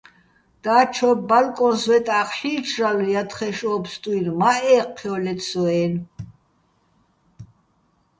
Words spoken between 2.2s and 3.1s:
ჰ̦ი́რჩრალო̆